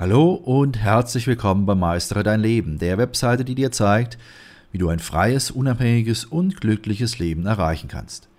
[0.00, 4.16] Hallo und herzlich willkommen bei Meistere dein Leben, der Webseite, die dir zeigt,
[4.72, 8.30] wie du ein freies, unabhängiges und glückliches Leben erreichen kannst.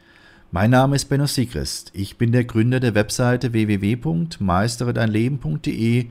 [0.50, 1.92] Mein Name ist Benno Sigrist.
[1.94, 6.08] Ich bin der Gründer der Webseite www.meisteredeinleben.de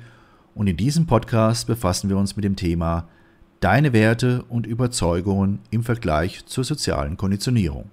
[0.55, 3.09] und in diesem Podcast befassen wir uns mit dem Thema
[3.59, 7.91] Deine Werte und Überzeugungen im Vergleich zur sozialen Konditionierung.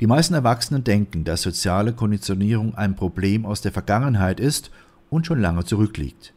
[0.00, 4.70] Die meisten Erwachsenen denken, dass soziale Konditionierung ein Problem aus der Vergangenheit ist
[5.12, 6.32] und schon lange zurückliegt.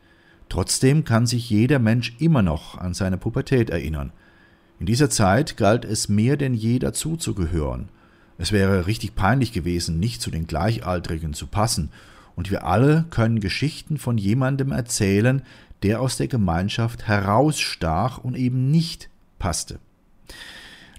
[0.49, 4.11] Trotzdem kann sich jeder Mensch immer noch an seine Pubertät erinnern.
[4.79, 7.89] In dieser Zeit galt es mehr denn je dazuzugehören.
[8.37, 11.89] Es wäre richtig peinlich gewesen, nicht zu den Gleichaltrigen zu passen,
[12.35, 15.41] und wir alle können Geschichten von jemandem erzählen,
[15.83, 19.79] der aus der Gemeinschaft herausstach und eben nicht passte.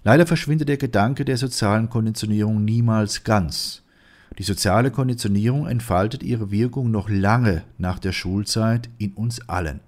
[0.02, 3.82] Leider verschwindet der Gedanke der sozialen Konditionierung niemals ganz.
[4.38, 9.80] Die soziale Konditionierung entfaltet ihre Wirkung noch lange nach der Schulzeit in uns allen.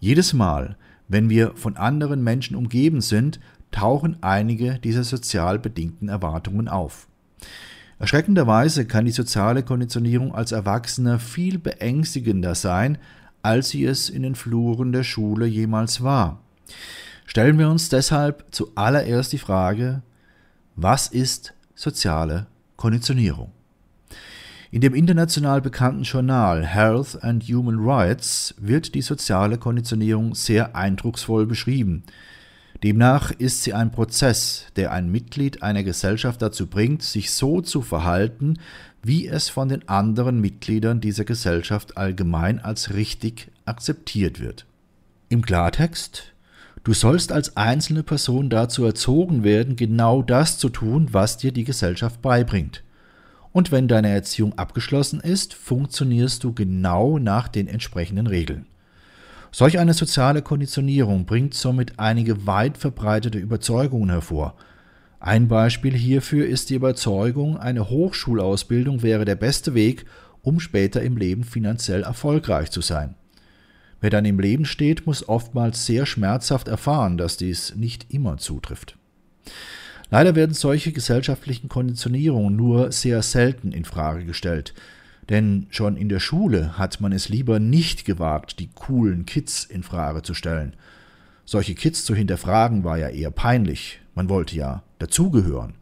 [0.00, 0.76] Jedes Mal,
[1.08, 3.38] wenn wir von anderen Menschen umgeben sind,
[3.70, 7.06] tauchen einige dieser sozial bedingten Erwartungen auf.
[7.98, 12.98] Erschreckenderweise kann die soziale Konditionierung als Erwachsener viel beängstigender sein,
[13.42, 16.40] als sie es in den Fluren der Schule jemals war.
[17.26, 20.02] Stellen wir uns deshalb zuallererst die Frage,
[20.76, 23.55] was ist soziale Konditionierung?
[24.70, 31.46] In dem international bekannten Journal Health and Human Rights wird die soziale Konditionierung sehr eindrucksvoll
[31.46, 32.02] beschrieben.
[32.82, 37.80] Demnach ist sie ein Prozess, der ein Mitglied einer Gesellschaft dazu bringt, sich so zu
[37.80, 38.58] verhalten,
[39.02, 44.66] wie es von den anderen Mitgliedern dieser Gesellschaft allgemein als richtig akzeptiert wird.
[45.28, 46.32] Im Klartext
[46.84, 51.64] Du sollst als einzelne Person dazu erzogen werden, genau das zu tun, was dir die
[51.64, 52.84] Gesellschaft beibringt.
[53.56, 58.66] Und wenn deine Erziehung abgeschlossen ist, funktionierst du genau nach den entsprechenden Regeln.
[59.50, 64.56] Solch eine soziale Konditionierung bringt somit einige weit verbreitete Überzeugungen hervor.
[65.20, 70.04] Ein Beispiel hierfür ist die Überzeugung, eine Hochschulausbildung wäre der beste Weg,
[70.42, 73.14] um später im Leben finanziell erfolgreich zu sein.
[74.02, 78.98] Wer dann im Leben steht, muss oftmals sehr schmerzhaft erfahren, dass dies nicht immer zutrifft.
[80.10, 84.72] Leider werden solche gesellschaftlichen Konditionierungen nur sehr selten in Frage gestellt.
[85.28, 89.82] Denn schon in der Schule hat man es lieber nicht gewagt, die coolen Kids in
[89.82, 90.74] Frage zu stellen.
[91.44, 94.00] Solche Kids zu hinterfragen war ja eher peinlich.
[94.14, 95.74] Man wollte ja dazugehören.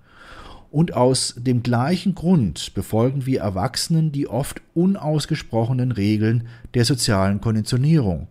[0.70, 8.26] Und aus dem gleichen Grund befolgen wir Erwachsenen die oft unausgesprochenen Regeln der sozialen Konditionierung.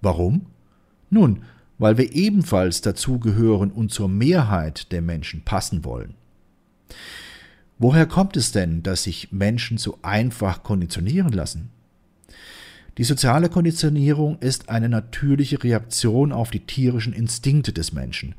[0.00, 0.46] Warum?
[1.08, 1.42] Nun,
[1.78, 6.14] weil wir ebenfalls dazugehören und zur Mehrheit der Menschen passen wollen.
[7.78, 11.70] Woher kommt es denn, dass sich Menschen so einfach konditionieren lassen?
[12.96, 18.36] Die soziale Konditionierung ist eine natürliche Reaktion auf die tierischen Instinkte des Menschen.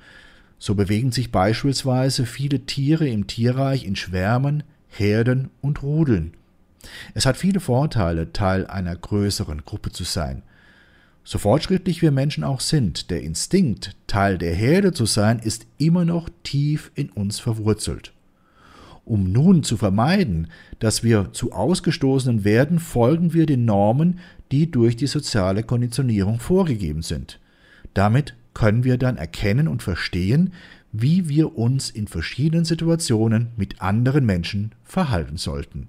[0.57, 6.35] So bewegen sich beispielsweise viele Tiere im Tierreich in Schwärmen, Herden und Rudeln.
[7.13, 10.41] Es hat viele Vorteile, Teil einer größeren Gruppe zu sein–
[11.25, 16.05] so fortschrittlich wir Menschen auch sind, der Instinkt, Teil der Herde zu sein, ist immer
[16.05, 18.13] noch tief in uns verwurzelt.
[19.05, 20.47] Um nun zu vermeiden,
[20.79, 24.19] dass wir zu Ausgestoßenen werden, folgen wir den Normen,
[24.51, 27.39] die durch die soziale Konditionierung vorgegeben sind.
[27.95, 30.53] Damit können wir dann erkennen und verstehen,
[30.91, 35.87] wie wir uns in verschiedenen Situationen mit anderen Menschen verhalten sollten.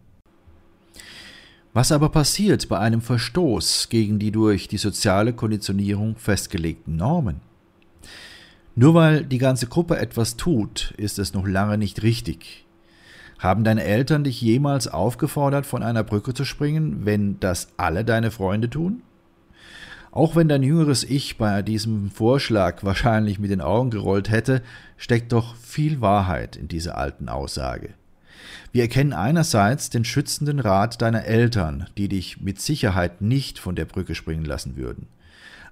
[1.76, 7.42] Was aber passiert bei einem Verstoß gegen die durch die soziale Konditionierung festgelegten Normen?
[8.74, 12.64] Nur weil die ganze Gruppe etwas tut, ist es noch lange nicht richtig.
[13.38, 18.30] Haben deine Eltern dich jemals aufgefordert, von einer Brücke zu springen, wenn das alle deine
[18.30, 19.02] Freunde tun?
[20.12, 24.62] Auch wenn dein jüngeres Ich bei diesem Vorschlag wahrscheinlich mit den Augen gerollt hätte,
[24.96, 27.90] steckt doch viel Wahrheit in dieser alten Aussage.
[28.72, 33.84] Wir erkennen einerseits den schützenden Rat deiner Eltern, die dich mit Sicherheit nicht von der
[33.84, 35.06] Brücke springen lassen würden.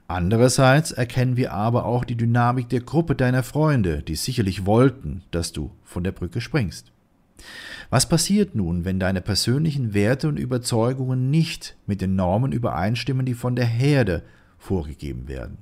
[0.06, 5.53] Andererseits erkennen wir aber auch die Dynamik der Gruppe deiner Freunde, die sicherlich wollten, dass
[5.53, 6.93] du von der Brücke springst.
[7.91, 13.35] Was passiert nun, wenn deine persönlichen Werte und Überzeugungen nicht mit den Normen übereinstimmen, die
[13.35, 14.23] von der Herde
[14.59, 15.59] vorgegeben werden?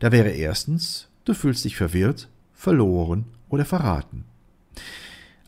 [0.00, 4.24] Da wäre erstens, du fühlst dich verwirrt, verloren oder verraten.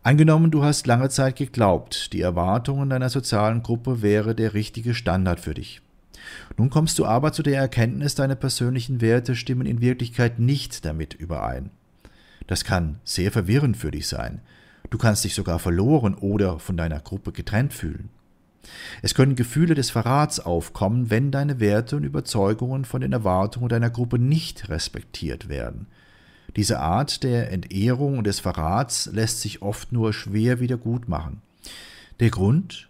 [0.02, 5.40] Angenommen, du hast lange Zeit geglaubt, die Erwartungen deiner sozialen Gruppe wäre der richtige Standard
[5.40, 5.82] für dich.
[6.56, 11.12] Nun kommst du aber zu der Erkenntnis, deine persönlichen Werte stimmen in Wirklichkeit nicht damit
[11.12, 11.68] überein.
[12.46, 14.40] Das kann sehr verwirrend für dich sein.
[14.88, 18.08] Du kannst dich sogar verloren oder von deiner Gruppe getrennt fühlen.
[19.02, 23.90] Es können Gefühle des Verrats aufkommen, wenn deine Werte und Überzeugungen von den Erwartungen deiner
[23.90, 25.88] Gruppe nicht respektiert werden.
[26.56, 31.42] Diese Art der Entehrung und des Verrats lässt sich oft nur schwer wiedergutmachen.
[32.18, 32.88] Der Grund?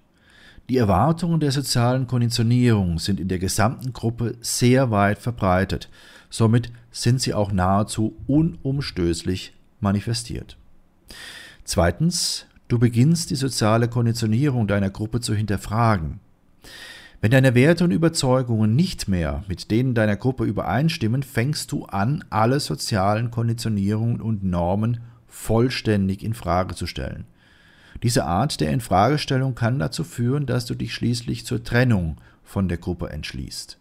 [0.68, 5.88] Die Erwartungen der sozialen Konditionierung sind in der gesamten Gruppe sehr weit verbreitet,
[6.30, 10.56] somit sind sie auch nahezu unumstößlich manifestiert.
[11.64, 16.20] Zweitens, Du beginnst die soziale Konditionierung deiner Gruppe zu hinterfragen.
[17.22, 22.24] Wenn deine Werte und Überzeugungen nicht mehr mit denen deiner Gruppe übereinstimmen, fängst du an,
[22.30, 27.26] alle sozialen Konditionierungen und Normen vollständig in Frage zu stellen.
[28.02, 32.78] Diese Art der Infragestellung kann dazu führen, dass du dich schließlich zur Trennung von der
[32.78, 33.78] Gruppe entschließt.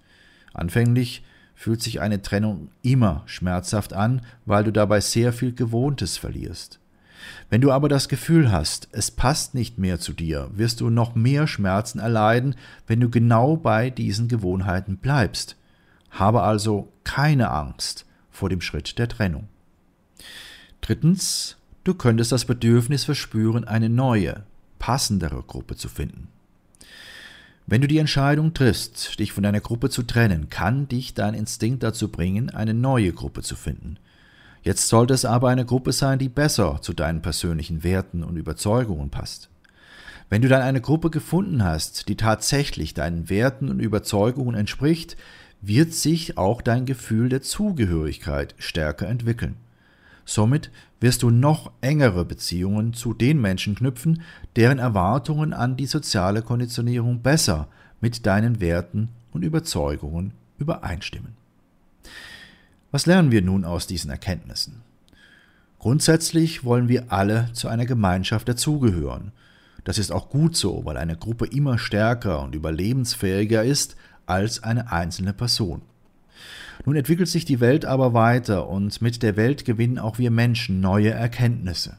[0.54, 1.24] Anfänglich
[1.56, 6.79] fühlt sich eine Trennung immer schmerzhaft an, weil du dabei sehr viel Gewohntes verlierst.
[7.50, 11.16] Wenn du aber das Gefühl hast, es passt nicht mehr zu dir, wirst du noch
[11.16, 12.56] mehr Schmerzen erleiden,
[12.88, 15.56] wenn du genau bei diesen Gewohnheiten bleibst.
[16.12, 19.48] Habe also keine Angst vor dem Schritt der Trennung.
[20.82, 24.44] Drittens, du könntest das Bedürfnis verspüren, eine neue,
[24.80, 26.30] passendere Gruppe zu finden.
[27.68, 31.84] Wenn du die Entscheidung triffst, dich von deiner Gruppe zu trennen, kann dich dein Instinkt
[31.84, 33.98] dazu bringen, eine neue Gruppe zu finden.
[34.62, 39.10] Jetzt sollte es aber eine Gruppe sein, die besser zu deinen persönlichen Werten und Überzeugungen
[39.10, 39.50] passt.
[40.30, 45.18] Wenn du dann eine Gruppe gefunden hast, die tatsächlich deinen Werten und Überzeugungen entspricht,
[45.62, 49.56] wird sich auch dein Gefühl der Zugehörigkeit stärker entwickeln.
[50.26, 50.70] Somit
[51.00, 54.22] wirst du noch engere Beziehungen zu den Menschen knüpfen,
[54.56, 57.68] deren Erwartungen an die soziale Konditionierung besser
[58.00, 61.36] mit deinen Werten und Überzeugungen übereinstimmen.
[62.92, 64.82] Was lernen wir nun aus diesen Erkenntnissen?
[65.78, 69.32] Grundsätzlich wollen wir alle zu einer Gemeinschaft dazugehören.
[69.84, 73.96] Das ist auch gut so, weil eine Gruppe immer stärker und überlebensfähiger ist
[74.26, 75.84] als eine einzelne Person.
[76.86, 80.82] Nun entwickelt sich die Welt aber weiter und mit der Welt gewinnen auch wir Menschen
[80.82, 81.98] neue Erkenntnisse.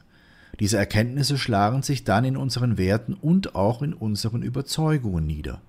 [0.59, 5.61] Diese Erkenntnisse schlagen sich dann in unseren Werten und auch in unseren Überzeugungen nieder.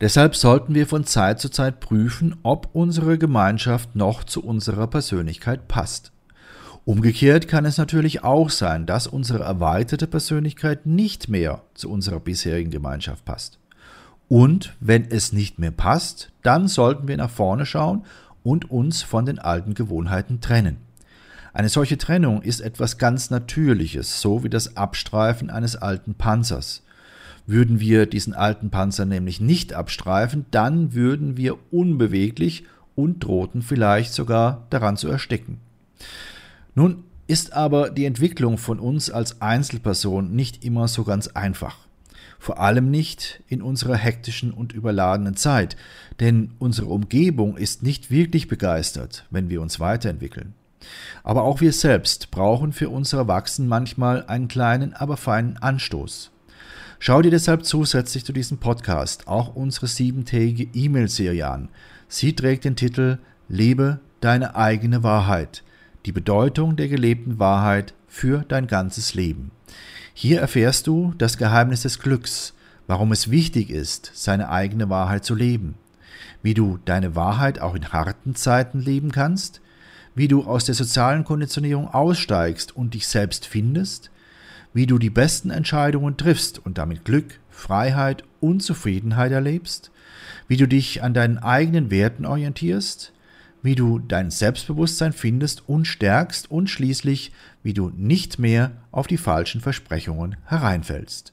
[0.00, 5.68] Deshalb sollten wir von Zeit zu Zeit prüfen, ob unsere Gemeinschaft noch zu unserer Persönlichkeit
[5.68, 6.12] passt.
[6.84, 12.70] Umgekehrt kann es natürlich auch sein, dass unsere erweiterte Persönlichkeit nicht mehr zu unserer bisherigen
[12.70, 13.58] Gemeinschaft passt.
[14.28, 18.04] Und wenn es nicht mehr passt, dann sollten wir nach vorne schauen
[18.42, 20.78] und uns von den alten Gewohnheiten trennen.
[21.54, 26.82] Eine solche Trennung ist etwas ganz Natürliches, so wie das Abstreifen eines alten Panzers.
[27.46, 32.64] Würden wir diesen alten Panzer nämlich nicht abstreifen, dann würden wir unbeweglich
[32.94, 35.58] und drohten vielleicht sogar daran zu ersticken.
[36.74, 41.78] Nun ist aber die Entwicklung von uns als Einzelperson nicht immer so ganz einfach.
[42.38, 45.76] Vor allem nicht in unserer hektischen und überladenen Zeit,
[46.20, 50.54] denn unsere Umgebung ist nicht wirklich begeistert, wenn wir uns weiterentwickeln.
[51.22, 56.30] Aber auch wir selbst brauchen für unser Wachsen manchmal einen kleinen, aber feinen Anstoß.
[57.06, 61.68] Schau dir deshalb zusätzlich zu diesem Podcast auch unsere siebentägige E-Mail-Serie an.
[62.08, 65.64] Sie trägt den Titel Lebe deine eigene Wahrheit.
[66.06, 69.50] Die Bedeutung der gelebten Wahrheit für dein ganzes Leben.
[70.14, 72.54] Hier erfährst du das Geheimnis des Glücks,
[72.86, 75.74] warum es wichtig ist, seine eigene Wahrheit zu leben,
[76.42, 79.60] wie du deine Wahrheit auch in harten Zeiten leben kannst,
[80.14, 84.10] wie du aus der sozialen Konditionierung aussteigst und dich selbst findest,
[84.74, 89.90] wie du die besten Entscheidungen triffst und damit Glück, Freiheit und Zufriedenheit erlebst,
[90.48, 93.12] wie du dich an deinen eigenen Werten orientierst,
[93.62, 99.16] wie du dein Selbstbewusstsein findest und stärkst und schließlich, wie du nicht mehr auf die
[99.16, 101.32] falschen Versprechungen hereinfällst.